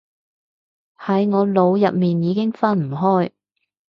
[0.97, 3.31] 喺我腦入面已經分唔開